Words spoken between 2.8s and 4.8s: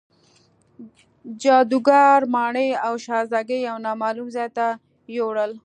او شهزادګۍ یو نامعلوم ځای ته